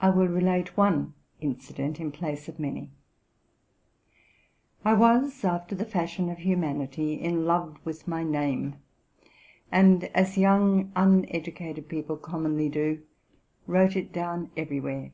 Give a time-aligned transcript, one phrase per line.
[0.00, 2.92] I will relate one incident in place of many.
[4.86, 8.76] I was, after the fashion of humanity, in love with my name,
[9.70, 13.02] and, as young, uneducated people commonly do,
[13.66, 15.12] wrote it down everywhere.